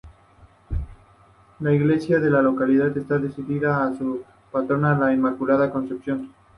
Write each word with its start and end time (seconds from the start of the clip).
La 1.59 1.71
iglesia 1.75 2.19
de 2.19 2.31
la 2.31 2.41
localidad 2.41 2.97
está 2.97 3.19
dedicada 3.19 3.85
a 3.85 3.95
su 3.95 4.23
patrona, 4.51 4.97
la 4.97 5.13
Inmaculada 5.13 5.69
Concepción. 5.69 6.33